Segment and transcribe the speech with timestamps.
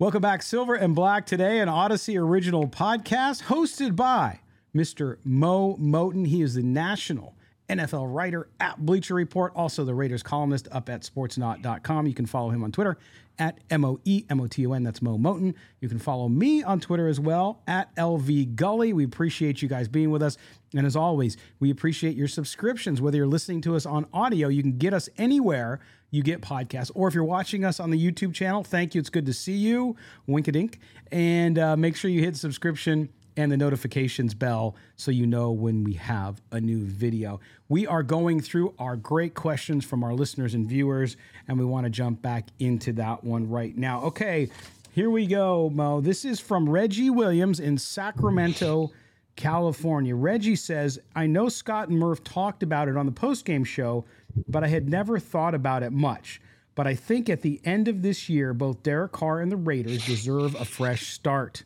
[0.00, 4.38] Welcome back, Silver and Black, today, an Odyssey original podcast hosted by
[4.72, 5.16] Mr.
[5.24, 6.24] Mo Moton.
[6.24, 7.34] He is the national
[7.68, 12.06] NFL writer at Bleacher Report, also the Raiders columnist up at sportsnaut.com.
[12.06, 12.96] You can follow him on Twitter
[13.40, 14.84] at M O E M O T O N.
[14.84, 15.54] That's Mo Moton.
[15.80, 18.92] You can follow me on Twitter as well at LV Gully.
[18.92, 20.36] We appreciate you guys being with us.
[20.76, 23.00] And as always, we appreciate your subscriptions.
[23.00, 25.80] Whether you're listening to us on audio, you can get us anywhere
[26.10, 26.90] you get podcasts.
[26.94, 29.00] Or if you're watching us on the YouTube channel, thank you.
[29.00, 29.96] It's good to see you.
[30.26, 30.80] Wink a dink.
[31.12, 35.84] And uh, make sure you hit subscription and the notifications bell so you know when
[35.84, 37.38] we have a new video.
[37.68, 41.84] We are going through our great questions from our listeners and viewers, and we want
[41.84, 44.02] to jump back into that one right now.
[44.02, 44.50] Okay,
[44.90, 46.00] here we go, Mo.
[46.00, 48.90] This is from Reggie Williams in Sacramento.
[49.36, 50.16] California.
[50.16, 54.04] Reggie says, I know Scott and Murph talked about it on the postgame show,
[54.46, 56.40] but I had never thought about it much.
[56.74, 60.06] But I think at the end of this year, both Derek Carr and the Raiders
[60.06, 61.64] deserve a fresh start.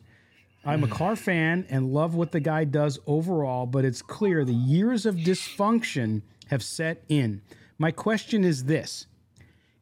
[0.65, 4.53] I'm a Carr fan and love what the guy does overall, but it's clear the
[4.53, 7.41] years of dysfunction have set in.
[7.77, 9.07] My question is this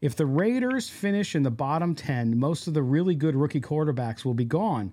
[0.01, 4.25] if the Raiders finish in the bottom 10, most of the really good rookie quarterbacks
[4.25, 4.91] will be gone.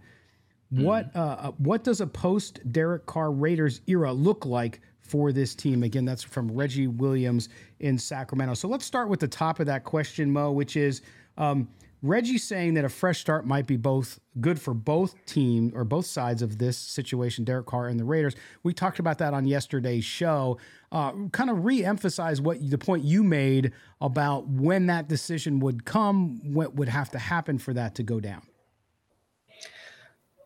[0.70, 5.82] What uh, what does a post Derek Carr Raiders era look like for this team?
[5.82, 7.48] Again, that's from Reggie Williams
[7.80, 8.54] in Sacramento.
[8.54, 11.00] So let's start with the top of that question, Mo, which is
[11.38, 11.68] um,
[12.02, 16.06] Reggie saying that a fresh start might be both good for both team or both
[16.06, 18.36] sides of this situation, Derek Carr and the Raiders.
[18.62, 20.58] We talked about that on yesterday's show.
[20.92, 26.40] Uh, kind of re-emphasize what the point you made about when that decision would come,
[26.52, 28.42] what would have to happen for that to go down.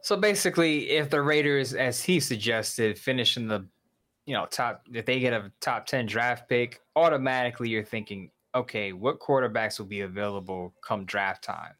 [0.03, 3.67] So basically, if the Raiders, as he suggested, finish in the
[4.27, 8.93] you know top, if they get a top ten draft pick, automatically you're thinking, okay,
[8.93, 11.75] what quarterbacks will be available come draft time?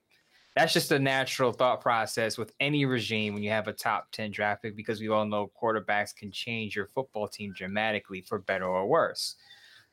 [0.55, 4.33] That's just a natural thought process with any regime when you have a top 10
[4.33, 8.67] draft pick because we all know quarterbacks can change your football team dramatically for better
[8.67, 9.37] or worse.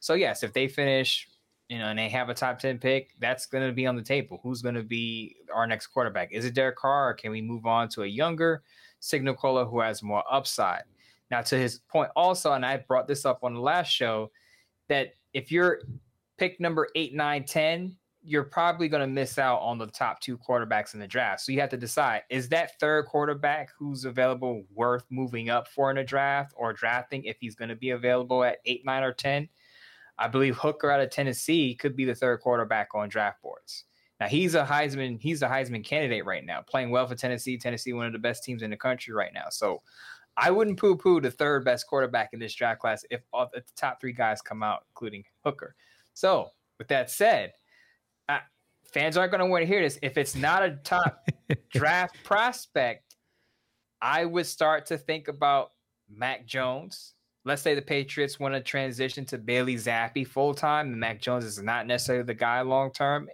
[0.01, 1.29] So, yes, if they finish,
[1.69, 4.01] you know, and they have a top 10 pick, that's going to be on the
[4.01, 4.39] table.
[4.41, 6.31] Who's going to be our next quarterback?
[6.31, 8.63] Is it Derek Carr or can we move on to a younger
[8.99, 10.83] signal caller who has more upside?
[11.29, 14.31] Now, to his point also, and I brought this up on the last show,
[14.87, 15.81] that if you're
[16.37, 20.37] pick number eight, nine, 10, you're probably going to miss out on the top two
[20.37, 21.41] quarterbacks in the draft.
[21.41, 25.91] So you have to decide is that third quarterback who's available worth moving up for
[25.91, 29.13] in a draft or drafting if he's going to be available at eight, nine, or
[29.13, 29.47] 10?
[30.19, 33.85] I believe Hooker out of Tennessee could be the third quarterback on draft boards.
[34.19, 37.57] Now he's a Heisman, he's a Heisman candidate right now, playing well for Tennessee.
[37.57, 39.45] Tennessee, one of the best teams in the country right now.
[39.49, 39.81] So
[40.35, 44.01] I wouldn't poo-poo the third best quarterback in this draft class if, if the top
[44.01, 45.73] three guys come out, including Hooker.
[46.13, 47.53] So with that said,
[48.27, 48.39] uh,
[48.83, 49.97] fans aren't going to want to hear this.
[50.01, 51.25] If it's not a top
[51.69, 53.15] draft prospect,
[54.01, 55.71] I would start to think about
[56.09, 57.13] Mac Jones.
[57.45, 61.45] Let's say the Patriots want to transition to Bailey Zappe full time, and Mac Jones
[61.45, 63.29] is not necessarily the guy long term.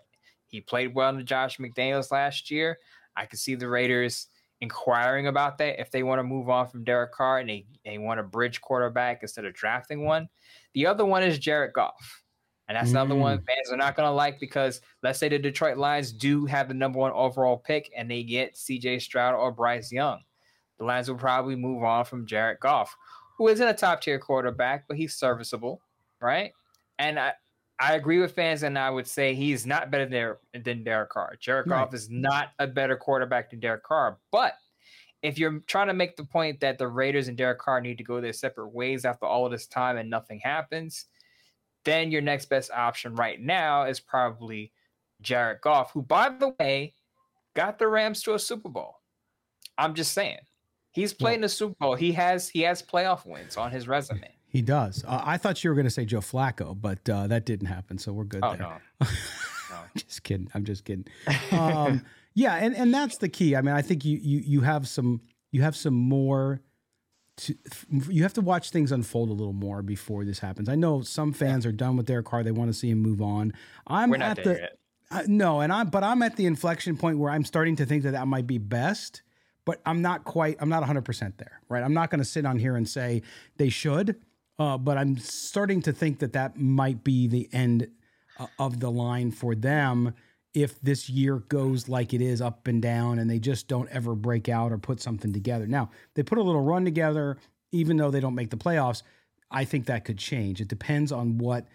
[0.48, 2.78] He played well in Josh McDaniels last year.
[3.16, 4.28] I could see the Raiders
[4.62, 7.98] inquiring about that if they want to move on from Derek Carr and they, they
[7.98, 10.30] want a bridge quarterback instead of drafting one.
[10.74, 12.24] The other one is Jared Goff.
[12.68, 12.94] And that's mm.
[12.94, 13.46] another one mm.
[13.46, 16.74] fans are not going to like because let's say the Detroit Lions do have the
[16.74, 20.22] number one overall pick and they get CJ Stroud or Bryce Young.
[20.80, 22.96] The Lions will probably move on from Jared Goff,
[23.38, 25.82] who isn't a top tier quarterback, but he's serviceable,
[26.22, 26.52] right?
[27.00, 27.34] And I,
[27.80, 30.06] I agree with fans, and I would say he's not better
[30.54, 31.36] than, than Derek Carr.
[31.40, 31.80] Jared right.
[31.80, 34.18] Goff is not a better quarterback than Derek Carr.
[34.32, 34.54] But
[35.22, 38.04] if you're trying to make the point that the Raiders and Derek Carr need to
[38.04, 41.06] go their separate ways after all of this time and nothing happens,
[41.84, 44.72] then your next best option right now is probably
[45.22, 46.94] Jared Goff, who, by the way,
[47.56, 48.96] got the Rams to a Super Bowl.
[49.78, 50.40] I'm just saying,
[50.96, 51.96] he's played in a Super Bowl.
[51.96, 54.32] He has he has playoff wins on his resume.
[54.48, 55.04] He does.
[55.06, 57.98] Uh, I thought you were going to say Joe Flacco, but uh, that didn't happen,
[57.98, 58.60] so we're good Oh there.
[58.60, 58.78] no,
[59.70, 59.78] no.
[59.98, 60.50] just kidding.
[60.54, 61.06] I'm just kidding.
[61.52, 62.06] Um,
[62.36, 63.58] yeah, and and that's the key.
[63.58, 65.20] I mean, I think you you you have some
[65.52, 66.62] you have some more.
[67.38, 67.54] To,
[68.10, 70.70] you have to watch things unfold a little more before this happens.
[70.70, 73.22] I know some fans are done with their car; they want to see him move
[73.22, 73.52] on.
[73.88, 74.78] I'm We're not at there the yet.
[75.12, 78.04] uh, no, and I'm but I'm at the inflection point where I'm starting to think
[78.04, 79.22] that that might be best,
[79.66, 80.58] but I'm not quite.
[80.60, 81.60] I'm not 100 percent there.
[81.70, 81.84] Right?
[81.84, 83.24] I'm not going to sit on here and say
[83.58, 84.16] they should,
[84.60, 87.88] uh, but I'm starting to think that that might be the end
[88.40, 90.14] uh, of the line for them
[90.54, 94.16] if this year goes like it is up and down and they just don't ever
[94.16, 95.68] break out or put something together.
[95.68, 97.38] Now, they put a little run together
[97.74, 99.04] even though they don't make the playoffs.
[99.52, 100.62] I think that could change.
[100.62, 101.68] It depends on what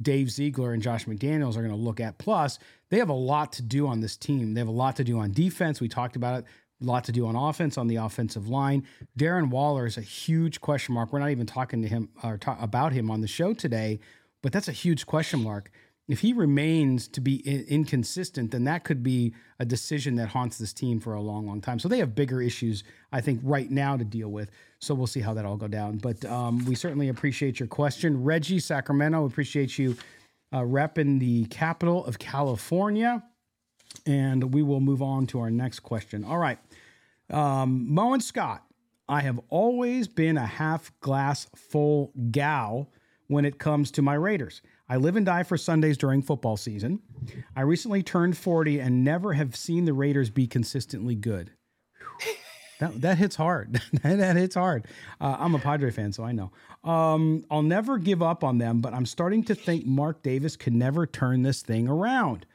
[0.00, 2.18] Dave Ziegler and Josh McDaniels are going to look at.
[2.18, 2.58] Plus,
[2.90, 4.54] they have a lot to do on this team.
[4.54, 5.80] They have a lot to do on defense.
[5.80, 6.44] We talked about it.
[6.80, 8.86] Lot to do on offense on the offensive line.
[9.18, 11.12] Darren Waller is a huge question mark.
[11.12, 13.98] We're not even talking to him or about him on the show today,
[14.42, 15.70] but that's a huge question mark.
[16.06, 20.56] If he remains to be in- inconsistent, then that could be a decision that haunts
[20.56, 21.78] this team for a long, long time.
[21.78, 24.50] So they have bigger issues, I think, right now to deal with.
[24.80, 25.98] So we'll see how that all go down.
[25.98, 29.26] But um, we certainly appreciate your question, Reggie Sacramento.
[29.26, 29.96] Appreciate you
[30.52, 33.22] uh, repping the capital of California.
[34.06, 36.24] And we will move on to our next question.
[36.24, 36.58] All right.
[37.30, 38.64] Um, Mo and Scott,
[39.08, 42.90] I have always been a half glass full gal
[43.26, 44.62] when it comes to my Raiders.
[44.88, 47.00] I live and die for Sundays during football season.
[47.54, 51.52] I recently turned 40 and never have seen the Raiders be consistently good.
[52.78, 53.82] That, that hits hard.
[54.02, 54.86] that hits hard.
[55.20, 56.52] Uh, I'm a Padre fan, so I know.
[56.84, 60.74] Um, I'll never give up on them, but I'm starting to think Mark Davis could
[60.74, 62.46] never turn this thing around.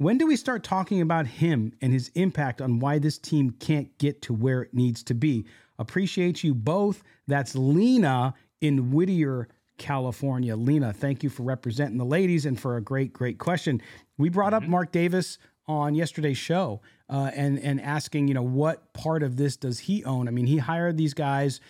[0.00, 3.98] When do we start talking about him and his impact on why this team can't
[3.98, 5.44] get to where it needs to be?
[5.76, 7.02] Appreciate you both.
[7.26, 10.54] That's Lena in Whittier, California.
[10.54, 13.82] Lena, thank you for representing the ladies and for a great, great question.
[14.18, 15.36] We brought up Mark Davis
[15.66, 16.80] on yesterday's show
[17.10, 20.28] uh, and and asking, you know, what part of this does he own?
[20.28, 21.60] I mean, he hired these guys.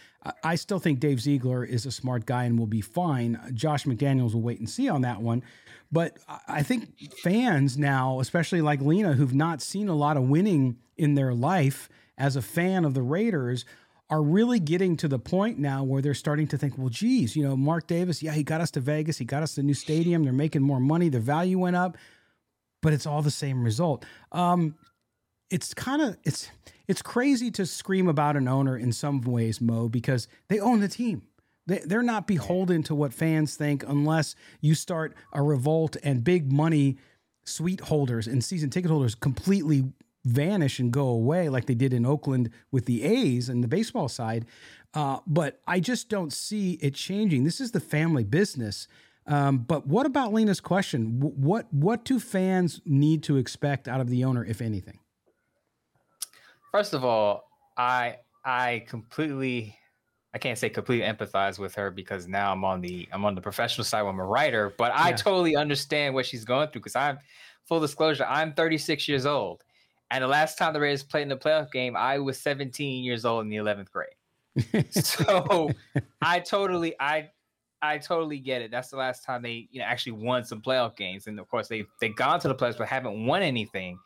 [0.45, 3.41] I still think Dave Ziegler is a smart guy and will be fine.
[3.55, 5.43] Josh McDaniels will wait and see on that one.
[5.91, 10.77] But I- think fans now, especially like Lena, who've not seen a lot of winning
[10.97, 11.89] in their life
[12.19, 13.65] as a fan of the Raiders,
[14.11, 17.43] are really getting to the point now where they're starting to think, well, geez, you
[17.47, 20.25] know, Mark Davis, yeah, he got us to Vegas, he got us the new stadium,
[20.25, 21.97] they're making more money, the value went up,
[22.81, 24.05] but it's all the same result.
[24.33, 24.77] Um,
[25.51, 26.51] it's kind of it's
[26.87, 30.89] it's crazy to scream about an owner in some ways, Mo, because they own the
[30.89, 31.23] team.
[31.69, 36.51] They, they're not beholden to what fans think unless you start a revolt and big
[36.51, 36.97] money
[37.45, 39.85] suite holders and season ticket holders completely
[40.25, 44.09] vanish and go away like they did in Oakland with the A's and the baseball
[44.09, 44.47] side.
[44.95, 47.45] Uh, but I just don't see it changing.
[47.45, 48.89] This is the family business.
[49.27, 51.21] Um, but what about Lena's question?
[51.21, 55.01] What what do fans need to expect out of the owner, if anything?
[56.73, 57.45] First of all,
[57.77, 59.78] I I completely
[60.39, 63.41] I can't say completely empathize with her because now I'm on the I'm on the
[63.41, 64.07] professional side.
[64.07, 65.17] I'm a writer, but I Yeah.
[65.17, 67.19] totally understand what she's going through because I'm
[67.65, 69.65] full disclosure, I'm 36 years old.
[70.13, 73.25] And the last time the Raiders played in the playoff game, I was 17 years
[73.25, 74.85] old in the 11th grade.
[74.95, 75.71] so
[76.23, 77.31] I totally I
[77.83, 78.71] I totally get it.
[78.71, 81.67] That's the last time they you know actually won some playoff games, and of course
[81.67, 83.99] they they gone to the playoffs but haven't won anything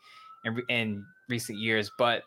[0.45, 1.91] in in recent years.
[1.99, 2.23] But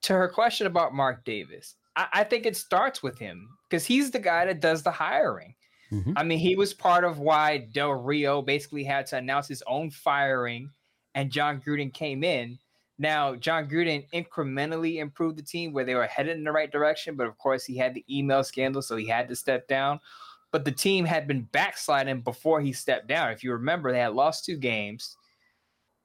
[0.00, 4.10] to her question about Mark Davis, I, I think it starts with him because he's
[4.10, 5.54] the guy that does the hiring.
[5.92, 6.14] Mhm.
[6.16, 9.90] I mean, he was part of why Del Rio basically had to announce his own
[9.90, 10.70] firing,
[11.14, 12.58] and Jon Gruden came in.
[12.98, 17.16] Now, Jon Gruden incrementally improved the team where they were headed in the right direction,
[17.16, 20.00] but of course, he had the email scandal, so he had to step down.
[20.50, 23.30] But the team had been backsliding before he stepped down.
[23.30, 25.16] If you remember, they had lost two games,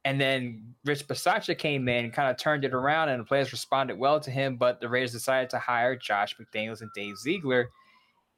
[0.06, 3.98] and then Rich Bisaccia came in, kind of turned it around, and the players responded
[3.98, 4.58] well to him.
[4.58, 7.70] But the Raiders decided to hire Josh McDaniels and Dave Ziegler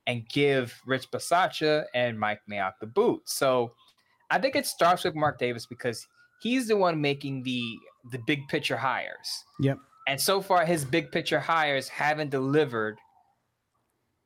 [0.07, 3.21] and give Rich Bisaccia and Mike Mayock the boot.
[3.25, 3.71] So
[4.29, 6.07] I think it starts with Mark Davis because
[6.41, 7.77] he's the one making the
[8.11, 9.43] the big picture hires.
[9.59, 9.79] Yep.
[10.07, 12.99] And so far his big picture hires haven't delivered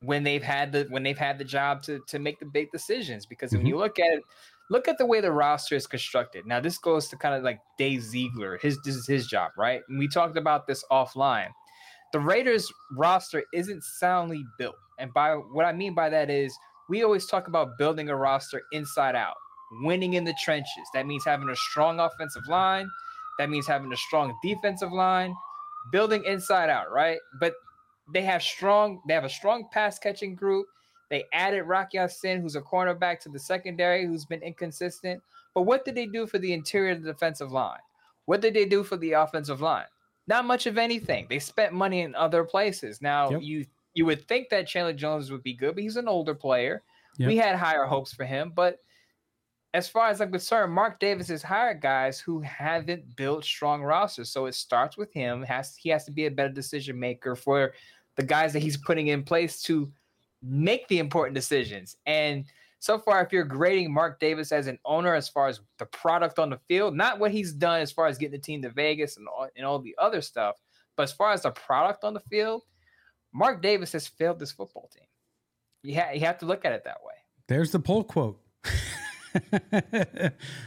[0.02, 3.24] when they've had the when they've had the job to to make the big decisions
[3.24, 3.68] because when Mhm.
[3.68, 4.22] you look at it
[4.70, 6.46] look at the way the roster is constructed.
[6.46, 8.58] Now this goes to kind of like Dave Ziegler.
[8.58, 9.82] His this is his job, right?
[9.88, 11.50] And we talked about this offline.
[12.12, 14.76] The Raiders roster isn't soundly built.
[14.98, 16.56] And by what I mean by that is
[16.88, 19.36] we always talk about building a roster inside out,
[19.82, 20.88] winning in the trenches.
[20.94, 22.88] That means having a strong offensive line.
[23.38, 25.34] That means having a strong defensive line,
[25.92, 27.18] building inside out, right?
[27.40, 27.54] But
[28.12, 30.66] they have strong, they have a strong pass catching group.
[31.10, 35.20] They added Rock Ya-Sin, who's a cornerback to the secondary, who's been inconsistent.
[35.54, 37.80] But what did they do for the interior of the defensive line?
[38.26, 39.86] What did they do for the offensive line?
[40.28, 41.26] Not much of anything.
[41.28, 43.02] They spent money in other places.
[43.02, 43.42] Now yep.
[43.42, 46.82] you you would think that Chandler Jones would be good, but he's an older player.
[47.18, 47.26] Yep.
[47.26, 48.78] We had higher hopes for him, but
[49.74, 54.30] as far as I'm concerned, Mark Davis has hired guys who haven't built strong rosters.
[54.30, 55.42] So it starts with him.
[55.42, 57.72] Has he has to be a better decision maker for
[58.16, 59.90] the guys that he's putting in place to
[60.42, 61.96] make the important decisions.
[62.06, 62.44] And
[62.78, 66.38] so far, if you're grading Mark Davis as an owner as far as the product
[66.38, 69.18] on the field, not what he's done as far as getting the team to Vegas
[69.18, 70.56] and all, and all the other stuff,
[70.96, 72.62] but as far as the product on the field,
[73.32, 75.04] Mark Davis has failed this football team.
[75.82, 77.14] You, ha- you have to look at it that way.
[77.48, 78.40] There's the poll quote.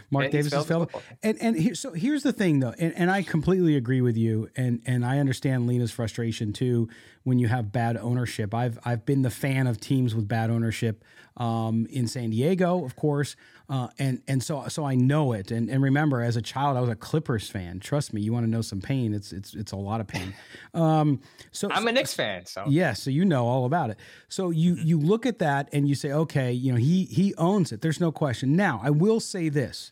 [0.09, 0.91] Mark yeah, Davis has failed.
[1.21, 4.49] And and here, so here's the thing though, and, and I completely agree with you,
[4.55, 6.89] and and I understand Lena's frustration too
[7.23, 8.53] when you have bad ownership.
[8.53, 11.03] I've I've been the fan of teams with bad ownership
[11.37, 13.35] um, in San Diego, of course,
[13.69, 15.49] uh, and and so so I know it.
[15.51, 17.79] And and remember, as a child, I was a Clippers fan.
[17.79, 19.13] Trust me, you want to know some pain?
[19.13, 20.33] It's it's it's a lot of pain.
[20.73, 23.97] Um, so I'm a Knicks fan, so yeah, so you know all about it.
[24.27, 27.71] So you you look at that and you say, okay, you know he he owns
[27.71, 27.81] it.
[27.81, 28.55] There's no question.
[28.55, 29.91] Now I will say this,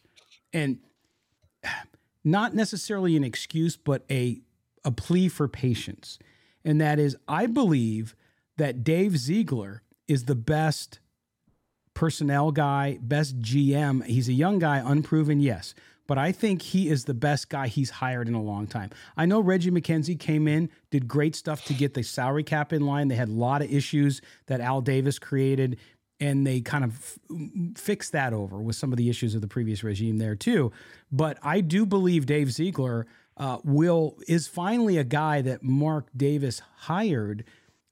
[0.51, 0.79] and
[2.23, 4.41] not necessarily an excuse, but a
[4.83, 6.17] a plea for patience
[6.63, 8.15] and that is I believe
[8.57, 10.99] that Dave Ziegler is the best
[11.93, 14.05] personnel guy, best GM.
[14.05, 15.73] He's a young guy, unproven, yes,
[16.07, 18.89] but I think he is the best guy he's hired in a long time.
[19.15, 22.85] I know Reggie McKenzie came in, did great stuff to get the salary cap in
[22.85, 23.07] line.
[23.07, 25.77] They had a lot of issues that Al Davis created.
[26.19, 29.47] And they kind of f- fixed that over with some of the issues of the
[29.47, 30.71] previous regime there too.
[31.11, 33.07] But I do believe Dave Ziegler
[33.37, 37.43] uh, will is finally a guy that Mark Davis hired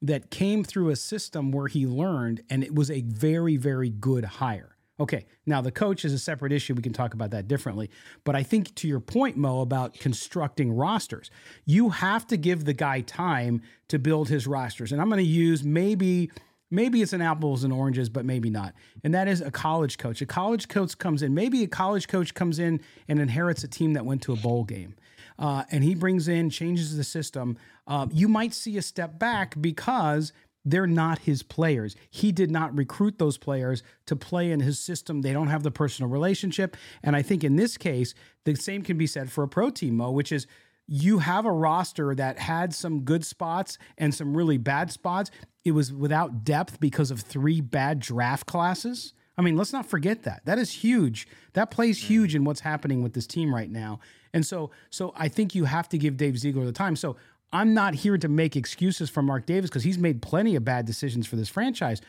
[0.01, 4.23] that came through a system where he learned, and it was a very, very good
[4.23, 4.75] hire.
[4.99, 6.73] Okay, now the coach is a separate issue.
[6.73, 7.89] We can talk about that differently.
[8.25, 11.31] But I think to your point, Mo, about constructing rosters,
[11.65, 14.91] you have to give the guy time to build his rosters.
[14.91, 16.31] And I'm going to use maybe
[16.71, 18.73] maybe it's an apples and oranges, but maybe not.
[19.03, 20.21] And that is a college coach.
[20.21, 23.93] A college coach comes in, maybe a college coach comes in and inherits a team
[23.93, 24.95] that went to a bowl game
[25.39, 29.59] uh, and he brings in, changes the system, uh, you might see a step back
[29.59, 30.33] because
[30.65, 31.95] they're not his players.
[32.09, 35.21] He did not recruit those players to play in his system.
[35.21, 36.75] They don't have the personal relationship.
[37.01, 39.97] And I think in this case, the same can be said for a pro team,
[39.97, 40.45] Mo, which is
[40.85, 45.31] you have a roster that had some good spots and some really bad spots.
[45.63, 49.13] It was without depth because of three bad draft classes.
[49.37, 50.41] I mean, let's not forget that.
[50.45, 51.27] That is huge.
[51.53, 52.07] That plays mm.
[52.07, 53.99] huge in what's happening with this team right now.
[54.33, 56.95] And so, so I think you have to give Dave Ziegler the time.
[56.95, 57.15] So
[57.51, 60.85] I'm not here to make excuses for Mark Davis because he's made plenty of bad
[60.85, 62.01] decisions for this franchise.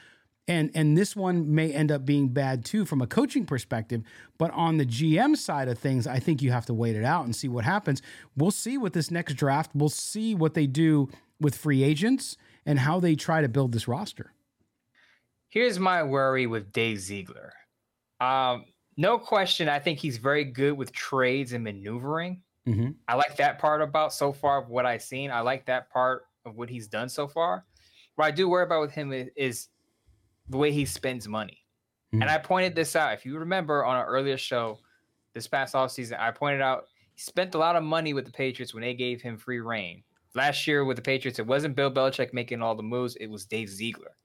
[0.48, 4.02] And, and this one may end up being bad too from a coaching perspective.
[4.36, 7.24] But on the GM side of things, I think you have to wait it out
[7.24, 8.02] and see what happens.
[8.36, 9.70] We'll see with this next draft.
[9.74, 11.08] We'll see what they do
[11.40, 12.36] with free agents
[12.66, 14.32] and how they try to build this roster.
[15.48, 17.52] Here's my worry with Dave Ziegler.
[18.20, 18.64] Um,
[18.96, 19.68] no question.
[19.68, 22.42] I think he's very good with trades and maneuvering.
[22.66, 22.90] Mm-hmm.
[23.08, 25.30] I like that part about so far of what I've seen.
[25.30, 27.64] I like that part of what he's done so far.
[28.16, 29.68] What I do worry about with him is, is
[30.48, 31.64] the way he spends money.
[32.12, 32.22] Mm-hmm.
[32.22, 33.14] And I pointed this out.
[33.14, 34.78] If you remember on an earlier show
[35.34, 38.32] this past off season, I pointed out he spent a lot of money with the
[38.32, 40.02] Patriots when they gave him free reign.
[40.34, 43.46] Last year with the Patriots, it wasn't Bill Belichick making all the moves, it was
[43.46, 44.16] Dave Ziegler.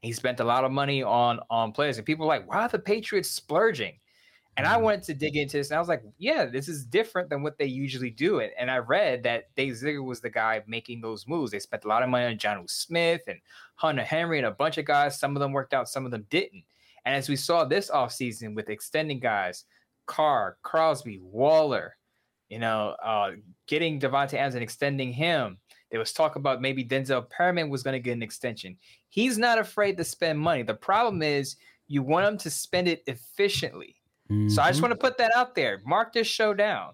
[0.00, 2.68] He spent a lot of money on on players, and people are like, why are
[2.68, 3.94] the Patriots splurging?
[4.56, 4.84] And I mm-hmm.
[4.84, 7.58] wanted to dig into this, and I was like, yeah, this is different than what
[7.58, 8.38] they usually do.
[8.38, 11.50] And, and I read that Dave Ziegler was the guy making those moves.
[11.50, 13.40] They spent a lot of money on Jonnu Smith and
[13.74, 15.18] Hunter Henry and a bunch of guys.
[15.18, 16.62] Some of them worked out, some of them didn't.
[17.04, 19.64] And as we saw this offseason with extending guys,
[20.06, 21.96] Carr, Crosby, Waller,
[22.48, 23.32] you know, uh,
[23.66, 25.58] getting Davante Adams and extending him.
[25.90, 28.76] There was talk about maybe Denzel Perryman was going to get an extension.
[29.08, 30.62] He's not afraid to spend money.
[30.62, 31.56] The problem is
[31.86, 33.96] you want him to spend it efficiently.
[34.30, 34.48] Mm-hmm.
[34.48, 34.90] So I just mm-hmm.
[34.90, 35.80] want to put that out there.
[35.84, 36.92] Mark this show down.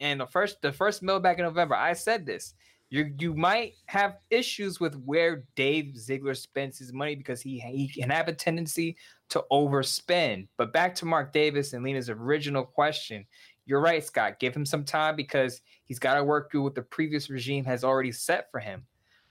[0.00, 2.54] And the first the first mill back in November, I said this.
[2.90, 7.88] You you might have issues with where Dave Ziegler spends his money because he he
[7.88, 8.96] can have a tendency
[9.30, 10.48] to overspend.
[10.58, 13.24] But back to Mark Davis and Lena's original question,
[13.64, 14.40] you're right, Scott.
[14.40, 17.84] Give him some time because he's got to work through what the previous regime has
[17.84, 18.84] already set for him.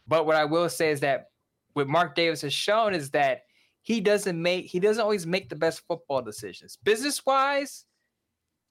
[0.07, 1.27] But what I will say is that
[1.73, 3.43] what Mark Davis has shown is that
[3.81, 6.77] he doesn't make he doesn't always make the best football decisions.
[6.83, 7.85] Business wise,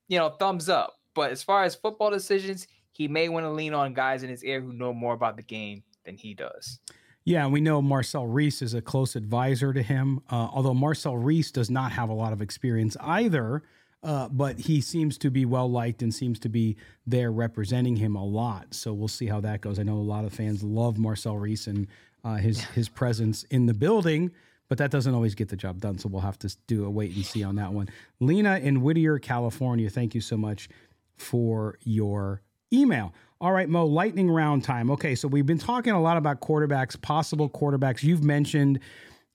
[0.09, 0.95] you know, thumbs up.
[1.14, 4.45] But as far as football decisions, he may want to lean on guys in his
[4.45, 6.79] ear who know more about the game than he does.
[7.25, 11.50] Yeah, we know Marcel Reese is a close advisor to him, uh, although Marcel Reese
[11.50, 13.62] does not have a lot of experience either.
[14.02, 16.75] Uh, but he seems to be well liked and seems to be
[17.07, 18.73] there representing him a lot.
[18.73, 19.79] So we'll see how that goes.
[19.79, 21.87] I know a lot of fans love Marcel Reese and
[22.25, 24.31] uh, his his presence in the building,
[24.70, 25.98] but that doesn't always get the job done.
[25.98, 27.90] So we'll have to do a wait and see on that one.
[28.20, 30.68] Lena in Whittier, California, thank you so much
[31.16, 32.40] for your
[32.72, 33.12] email.
[33.40, 34.88] All right, Mo, lightning round time.
[34.92, 38.04] Okay, so we've been talking a lot about quarterbacks, possible quarterbacks.
[38.04, 38.78] You've mentioned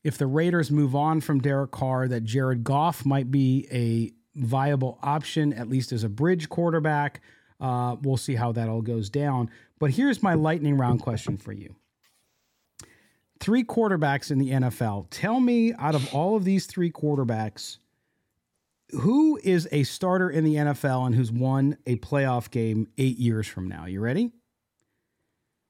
[0.05, 4.99] if the Raiders move on from Derek Carr, that Jared Goff might be a viable
[5.03, 7.19] option, at least as a bridge quarterback.
[7.59, 9.49] Uh, we'll see how that all goes down.
[9.79, 11.75] But here's my lightning round question for you
[13.39, 15.07] three quarterbacks in the NFL.
[15.09, 17.77] Tell me, out of all of these three quarterbacks,
[18.91, 23.47] who is a starter in the NFL and who's won a playoff game eight years
[23.47, 23.85] from now?
[23.85, 24.31] You ready?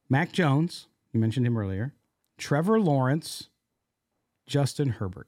[0.09, 1.93] Mac Jones, you mentioned him earlier,
[2.37, 3.49] Trevor Lawrence,
[4.45, 5.27] Justin Herbert.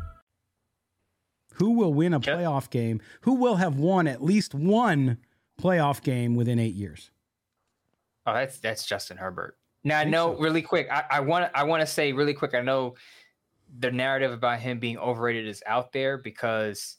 [1.61, 3.01] Who will win a playoff game?
[3.21, 5.19] Who will have won at least one
[5.61, 7.11] playoff game within eight years?
[8.25, 9.59] Oh, that's that's Justin Herbert.
[9.83, 10.41] Now I know so.
[10.41, 10.89] really quick.
[10.89, 12.55] I want I want to say really quick.
[12.55, 12.95] I know
[13.77, 16.97] the narrative about him being overrated is out there because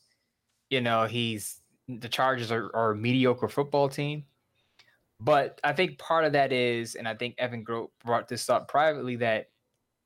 [0.71, 4.26] you know he's the Chargers are, are a mediocre football team.
[5.18, 8.68] But I think part of that is, and I think Evan Grote brought this up
[8.68, 9.51] privately, that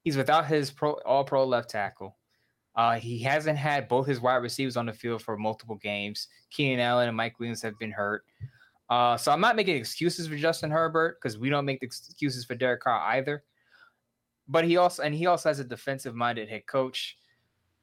[0.03, 2.17] he's without his pro, all pro left tackle.
[2.77, 6.29] Uh, he hasn't had both his wide receivers on the field for multiple games.
[6.51, 8.25] Keenan Allen and Mike Williams have been hurt.
[8.91, 12.45] Uh, so I'm not making excuses for Justin Herbert because we don't make the excuses
[12.45, 13.43] for Derek Carr either.
[14.47, 17.17] But he also and he also has a defensive-minded head coach.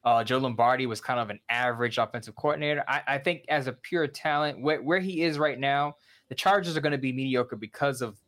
[0.06, 2.84] Uh, Joe Lombardi was kind of an average offensive coordinator.
[2.88, 5.96] I, I think as a pure talent, where, where he is right now,
[6.30, 8.20] the Chargers are going to be mediocre because of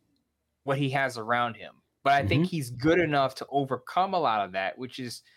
[0.64, 1.74] what he has around him.
[2.02, 2.28] But I mm-hmm.
[2.28, 5.22] think he's good enough to overcome a lot of that, which is–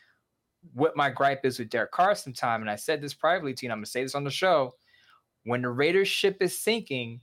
[0.74, 3.68] what my gripe is with Derek Carr sometime, and I said this privately to you,
[3.68, 4.74] and I'm gonna say this on the show.
[5.44, 7.22] When the Raiders ship is sinking,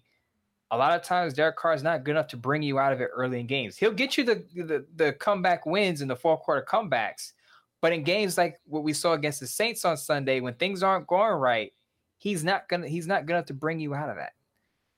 [0.71, 3.01] a lot of times Derek Carr is not good enough to bring you out of
[3.01, 3.77] it early in games.
[3.77, 7.33] He'll get you the the, the comeback wins in the fourth quarter comebacks,
[7.81, 11.07] but in games like what we saw against the Saints on Sunday, when things aren't
[11.07, 11.73] going right,
[12.19, 14.33] he's not gonna he's not good enough to bring you out of that.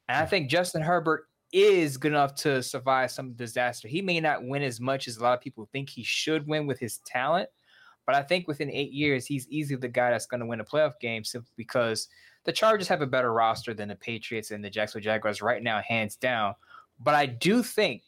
[0.09, 3.89] And I think Justin Herbert is good enough to survive some disaster.
[3.89, 6.67] He may not win as much as a lot of people think he should win
[6.67, 7.49] with his talent,
[8.09, 10.65] but I think within eight years, he's easily the guy that's going to win a
[10.65, 12.09] playoff game simply because
[12.45, 15.83] the Chargers have a better roster than the Patriots and the Jacksonville Jaguars right now,
[15.87, 16.55] hands down.
[16.99, 18.05] But I do think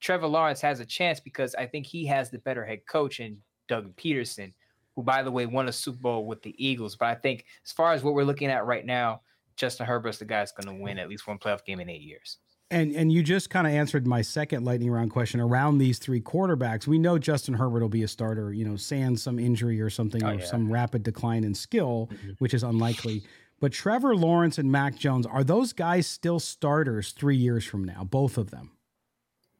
[0.00, 3.36] Trevor Lawrence has a chance because I think he has the better head coach in
[3.68, 4.54] Doug Pederson,
[4.96, 6.96] who, by the way, won a Super Bowl with the Eagles.
[6.96, 9.20] But I think as far as what we're looking at right now,
[9.56, 12.00] Justin Herbert's the guy that's going to win at least one playoff game in eight
[12.00, 12.38] years.
[12.74, 16.20] And and you just kind of answered my second lightning round question around these three
[16.20, 16.88] quarterbacks.
[16.88, 20.24] We know Justin Herbert will be a starter, you know, sans some injury or something
[20.24, 20.44] oh, or yeah.
[20.44, 22.32] some rapid decline in skill, mm-hmm.
[22.40, 23.22] which is unlikely.
[23.60, 28.02] But Trevor Lawrence and Mac Jones, are those guys still starters three years from now?
[28.02, 28.72] Both of them.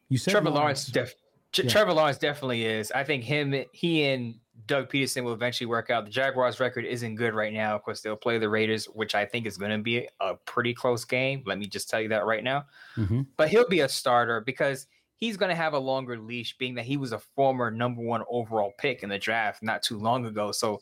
[0.09, 1.13] You said Trevor Lawrence, Lawrence
[1.53, 1.71] def- yeah.
[1.71, 2.91] Trevor Lawrence definitely is.
[2.91, 4.35] I think him, he and
[4.67, 6.05] Doug Pederson will eventually work out.
[6.05, 7.75] The Jaguars' record isn't good right now.
[7.75, 10.73] Of course, they'll play the Raiders, which I think is going to be a pretty
[10.73, 11.43] close game.
[11.45, 12.65] Let me just tell you that right now.
[12.97, 13.23] Mm-hmm.
[13.37, 14.87] But he'll be a starter because
[15.17, 18.23] he's going to have a longer leash, being that he was a former number one
[18.29, 20.53] overall pick in the draft not too long ago.
[20.53, 20.81] So,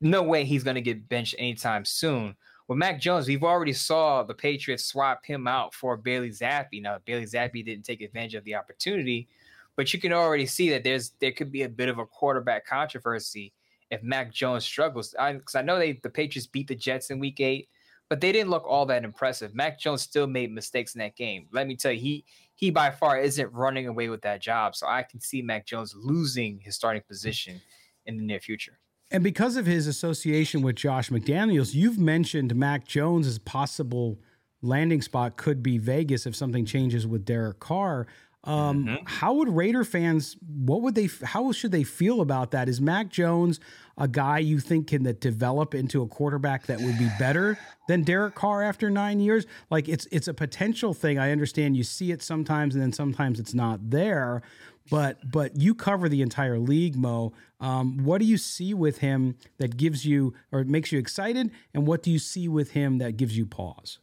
[0.00, 2.36] no way he's going to get benched anytime soon.
[2.68, 6.80] With Mac Jones, we've already saw the Patriots swap him out for Bailey Zappe.
[6.80, 9.28] Now, Bailey Zappe didn't take advantage of the opportunity
[9.76, 12.66] but you can already see that there's there could be a bit of a quarterback
[12.66, 13.52] controversy
[13.90, 15.10] if Mac Jones struggles.
[15.10, 17.68] Because I, I, know they the Patriots beat the Jets in Week Eight,
[18.08, 19.54] but they didn't look all that impressive.
[19.54, 21.46] Mac Jones still made mistakes in that game.
[21.52, 24.76] Let me tell you, he he by far isn't running away with that job.
[24.76, 27.60] So I can see Mac Jones losing his starting position
[28.06, 28.78] in the near future.
[29.10, 34.18] And because of his association with Josh McDaniels, you've mentioned Mac Jones' as possible
[34.62, 38.06] landing spot could be Vegas if something changes with Derek Carr.
[38.44, 39.04] Um, Mm-hmm.
[39.06, 40.36] How would Raider fans?
[40.46, 41.08] What would they?
[41.24, 42.68] How should they feel about that?
[42.68, 43.58] Is Mac Jones
[43.96, 48.02] a guy you think can that develop into a quarterback that would be better than
[48.02, 49.46] Derek Carr after nine years?
[49.70, 51.18] Like it's it's a potential thing.
[51.18, 54.42] I understand you see it sometimes, and then sometimes it's not there.
[54.90, 57.32] But but you cover the entire league, Mo.
[57.60, 61.86] Um, what do you see with him that gives you or makes you excited, and
[61.86, 63.98] what do you see with him that gives you pause?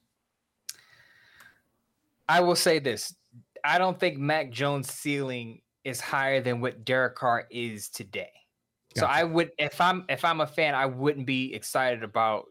[2.28, 3.14] I will say this:
[3.64, 8.32] I don't think Mac Jones' ceiling is higher than what Derek Carr is today.
[8.98, 12.46] So I would, if I'm if I'm a fan, I wouldn't be excited about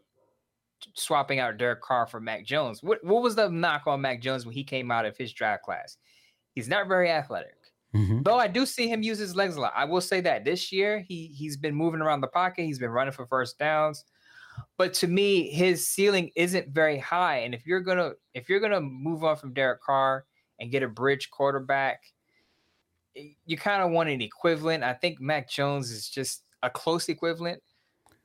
[0.95, 2.81] swapping out Derek Carr for Mac Jones.
[2.81, 5.63] What what was the knock on Mac Jones when he came out of his draft
[5.63, 5.97] class?
[6.53, 7.55] He's not very athletic.
[7.95, 8.23] Mm-hmm.
[8.23, 9.73] Though I do see him use his legs a lot.
[9.75, 12.63] I will say that this year he he's been moving around the pocket.
[12.63, 14.05] He's been running for first downs.
[14.77, 17.39] But to me, his ceiling isn't very high.
[17.39, 20.25] And if you're gonna if you're gonna move on from Derek Carr
[20.61, 22.03] and get a bridge quarterback,
[23.45, 24.83] you kind of want an equivalent.
[24.83, 27.61] I think Mac Jones is just a close equivalent.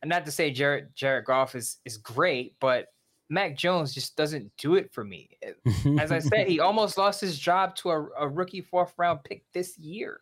[0.03, 2.87] And not to say Jared Jared Goff is is great, but
[3.31, 5.31] Mac Jones just doesn't do it for me.
[5.43, 5.53] Eh,
[5.99, 9.43] as I said, he almost lost his job to a, a rookie fourth round pick
[9.53, 10.21] this year.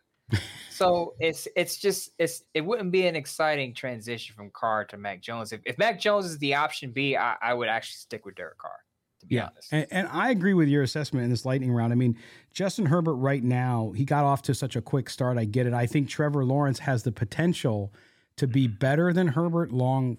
[0.71, 5.21] So it's it's just it's it wouldn't be an exciting transition from Carr to Mac
[5.21, 5.51] Jones.
[5.51, 8.57] If, if Mac Jones is the option B, I, I would actually stick with Derek
[8.57, 8.79] Carr.
[9.25, 11.91] To be honest, And, and I agree with your assessment in this lightning round.
[11.91, 12.17] I mean,
[12.53, 15.37] Justin Herbert right now, he got off to such a quick start.
[15.37, 15.73] I get it.
[15.73, 17.93] I think Trevor Lawrence has the potential
[18.37, 20.17] to be better than Herbert long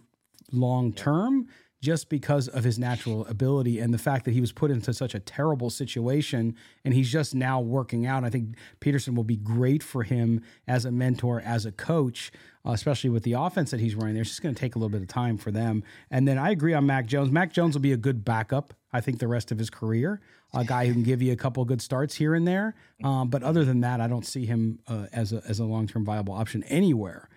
[0.52, 1.48] long term
[1.82, 5.14] just because of his natural ability and the fact that he was put into such
[5.14, 8.24] a terrible situation and he's just now working out.
[8.24, 12.32] I think Pederson will be great for him as a mentor, as a coach,
[12.64, 14.22] uh, especially with the offense that he's running there.
[14.22, 15.84] It's just going to take a little bit of time for them.
[16.10, 17.30] And then I agree on Mac Jones.
[17.30, 20.20] Mac Jones will be a good backup, I think, the rest of his career.
[20.54, 22.74] A guy who can give you a couple of good starts here and there.
[23.04, 25.86] Um, but other than that, I don't see him uh, as a, as a long
[25.86, 27.28] term viable option anywhere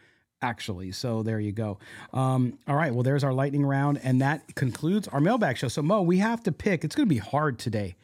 [0.42, 0.90] actually.
[0.92, 1.80] So there you go.
[2.14, 2.94] Um, all right.
[2.94, 5.68] Well, there's our lightning round, and that concludes our mailbag show.
[5.68, 6.86] So Mo, we have to pick.
[6.86, 7.98] It's going to be hard today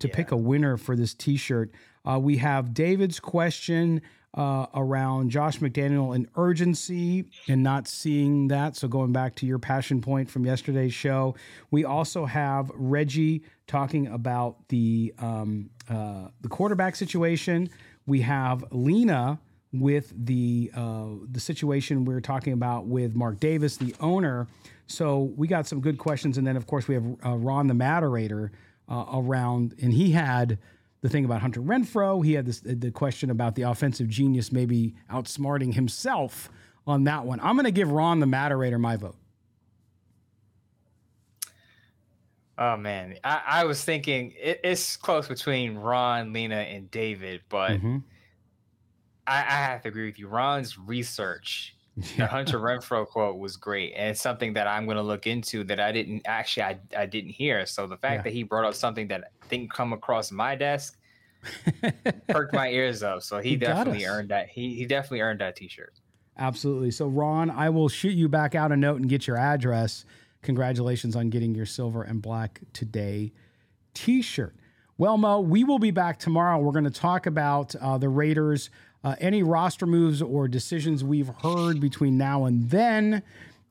[0.00, 1.72] to pick a winner for this T-shirt.
[2.08, 4.00] Uh, we have David's question
[4.34, 8.76] uh, around Josh McDaniel and urgency and not seeing that.
[8.76, 11.34] So going back to your passion point from yesterday's show,
[11.70, 17.70] we also have Reggie talking about the um, uh, the quarterback situation.
[18.06, 19.38] We have Lena
[19.72, 24.46] with the uh, the situation we are talking about with Mark Davis, the owner.
[24.86, 27.74] So we got some good questions, and then of course we have uh, Ron, the
[27.74, 28.52] moderator,
[28.88, 30.58] uh, around, and he had
[31.00, 32.24] the thing about Hunter Renfrow.
[32.24, 36.50] He had this the question about the offensive genius maybe outsmarting himself
[36.86, 37.38] on that one.
[37.40, 39.16] I'm going to give Ron, the moderator, my vote.
[42.60, 47.72] Oh man, I, I was thinking it, it's close between Ron, Lena, and David, but
[47.72, 47.98] Mm-hmm.
[49.28, 50.26] I, I have to agree with you.
[50.26, 51.76] Ron's research,
[52.16, 55.64] the Hunter Renfrow quote was great, and it's something that I'm going to look into
[55.64, 57.64] that I didn't actually I, I didn't hear.
[57.66, 58.22] So the fact Yeah.
[58.22, 60.98] that he brought up something that didn't come across my desk
[62.28, 63.22] perked my ears up.
[63.22, 64.48] So he, He definitely earned that.
[64.48, 65.94] He he definitely earned that T-shirt.
[66.36, 66.90] Absolutely.
[66.92, 70.04] So, Ron, I will shoot you back out a note and get your address.
[70.42, 73.32] Congratulations on getting your silver and black today
[73.94, 74.54] t shirt.
[74.98, 76.58] Well, Mo, we will be back tomorrow.
[76.58, 78.70] We're going to talk about uh, the Raiders,
[79.04, 83.22] uh, any roster moves or decisions we've heard between now and then.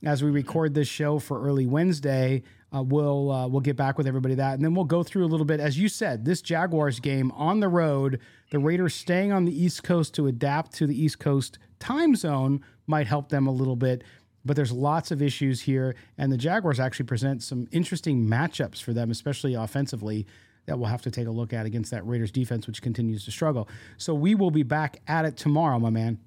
[0.04, 2.44] As we record this show for early Wednesday,
[2.76, 5.28] uh, we'll uh, we'll get back with everybody that, and then we'll go through a
[5.28, 5.60] little bit.
[5.60, 8.20] As you said, this Jaguars game on the road,
[8.52, 12.64] the Raiders staying on the East Coast to adapt to the East Coast time zone
[12.86, 14.04] might help them a little bit.
[14.46, 18.94] But there's lots of issues here, and the Jaguars actually present some interesting matchups for
[18.94, 20.26] them, especially offensively,
[20.68, 23.32] that we'll have to take a look at against that Raiders defense, which continues to
[23.32, 23.68] struggle.
[23.98, 26.20] So we will be back at it tomorrow, my man.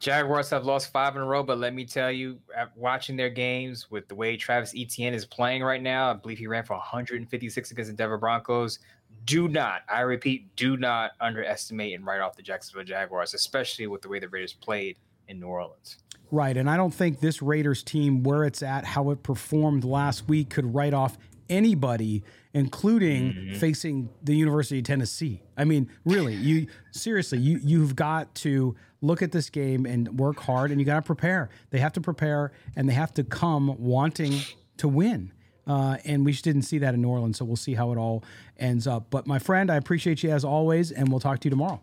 [0.00, 2.38] Jaguars have lost five in a row, but let me tell you,
[2.76, 6.46] watching their games with the way Travis Etienne is playing right now, I believe he
[6.46, 8.80] ran for 156 against the Denver Broncos.
[9.24, 14.02] Do not, I repeat, do not underestimate and write off the Jacksonville Jaguars, especially with
[14.02, 14.98] the way the Raiders played
[15.28, 15.96] in New Orleans.
[16.30, 16.56] Right.
[16.56, 20.50] And I don't think this Raiders team, where it's at, how it performed last week,
[20.50, 21.16] could write off
[21.48, 25.42] anybody, including facing the University of Tennessee.
[25.56, 30.40] I mean, really, you seriously, you you've got to look at this game and work
[30.40, 31.50] hard and you got to prepare.
[31.70, 34.40] They have to prepare and they have to come wanting
[34.78, 35.32] to win.
[35.66, 37.98] Uh, and we just didn't see that in New Orleans, so we'll see how it
[37.98, 38.22] all
[38.58, 39.06] ends up.
[39.10, 41.80] But my friend, I appreciate you as always, and we'll talk to you tomorrow.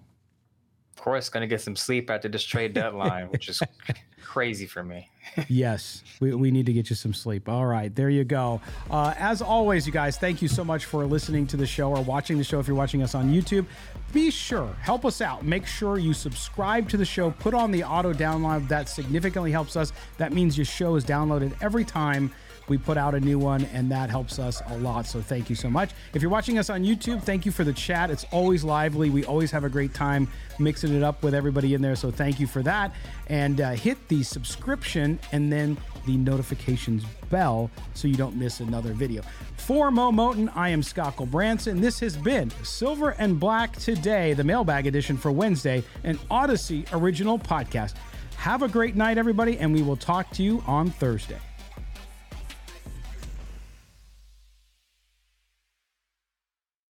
[0.95, 3.61] Of course, going to get some sleep after this trade deadline, which is
[4.21, 5.09] crazy for me.
[5.47, 7.47] yes, we, we need to get you some sleep.
[7.47, 8.61] All right, there you go.
[8.89, 12.01] Uh, as always, you guys, thank you so much for listening to the show or
[12.01, 13.65] watching the show if you're watching us on YouTube.
[14.13, 15.45] Be sure, help us out.
[15.45, 18.67] Make sure you subscribe to the show, put on the auto download.
[18.67, 19.93] That significantly helps us.
[20.17, 22.31] That means your show is downloaded every time
[22.71, 25.05] we put out a new one, and that helps us a lot.
[25.05, 25.91] So thank you so much.
[26.13, 28.09] If you're watching us on YouTube, thank you for the chat.
[28.09, 29.09] It's always lively.
[29.09, 31.97] We always have a great time mixing it up with everybody in there.
[31.97, 32.95] So thank you for that.
[33.27, 38.93] And uh, hit the subscription and then the notifications bell so you don't miss another
[38.93, 39.21] video.
[39.57, 41.81] For Mo Moton, I am Scott Gulbransen.
[41.81, 47.37] This has been Silver and Black Today, the mailbag edition for Wednesday, an Odyssey original
[47.37, 47.95] podcast.
[48.37, 51.37] Have a great night, everybody, and we will talk to you on Thursday.